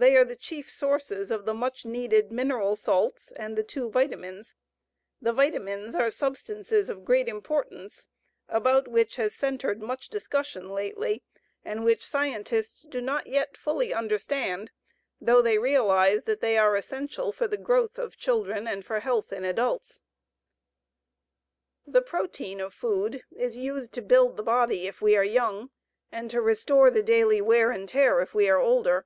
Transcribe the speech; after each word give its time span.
They 0.00 0.16
are 0.16 0.24
the 0.24 0.36
chief 0.36 0.70
sources 0.72 1.32
of 1.32 1.44
the 1.44 1.52
much 1.54 1.84
needed 1.84 2.30
mineral 2.30 2.76
salts 2.76 3.32
and 3.32 3.58
the 3.58 3.64
two 3.64 3.90
vitamines. 3.90 4.54
The 5.20 5.32
vitamines 5.32 5.96
are 5.96 6.08
substances 6.08 6.88
of 6.88 7.04
great 7.04 7.26
importance 7.26 8.06
about 8.48 8.86
which 8.86 9.16
has 9.16 9.34
centred 9.34 9.82
much 9.82 10.08
discussion 10.08 10.70
lately 10.70 11.24
and 11.64 11.84
which 11.84 12.06
scientists 12.06 12.84
do 12.84 13.00
not 13.00 13.26
yet 13.26 13.56
fully 13.56 13.92
understand, 13.92 14.70
though 15.20 15.42
they 15.42 15.58
realize 15.58 16.22
that 16.26 16.40
they 16.40 16.56
are 16.56 16.76
essential 16.76 17.32
for 17.32 17.48
the 17.48 17.56
growth 17.56 17.98
of 17.98 18.16
children 18.16 18.68
and 18.68 18.86
for 18.86 19.00
health 19.00 19.32
in 19.32 19.44
adults. 19.44 20.02
The 21.88 22.02
protein 22.02 22.60
of 22.60 22.72
food 22.72 23.24
is 23.36 23.56
used 23.56 23.92
to 23.94 24.02
build 24.02 24.36
the 24.36 24.44
body 24.44 24.86
if 24.86 25.02
we 25.02 25.16
are 25.16 25.24
young, 25.24 25.70
and 26.12 26.30
to 26.30 26.40
restore 26.40 26.88
the 26.88 27.02
daily 27.02 27.40
wear 27.40 27.72
and 27.72 27.88
tear 27.88 28.20
if 28.20 28.32
we 28.32 28.48
are 28.48 28.60
older. 28.60 29.04